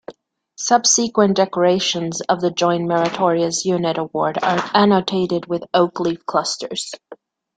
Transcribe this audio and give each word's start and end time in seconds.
Subsequent 0.57 1.37
decorations 1.37 2.21
of 2.21 2.41
the 2.41 2.49
Joint 2.49 2.87
Meritorious 2.87 3.65
Unit 3.65 3.99
Award 3.99 4.39
are 4.41 4.67
annotated 4.73 5.45
with 5.45 5.63
oak 5.75 5.99
leaf 5.99 6.25
clusters. 6.25 6.91